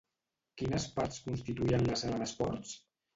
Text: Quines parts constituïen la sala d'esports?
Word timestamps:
Quines 0.61 0.87
parts 0.95 1.19
constituïen 1.27 1.85
la 1.91 1.99
sala 2.05 2.17
d'esports? 2.23 2.73